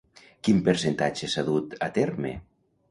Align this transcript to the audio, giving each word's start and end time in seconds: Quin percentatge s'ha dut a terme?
Quin 0.47 0.61
percentatge 0.69 1.31
s'ha 1.35 1.47
dut 1.53 1.81
a 1.91 1.93
terme? 2.01 2.35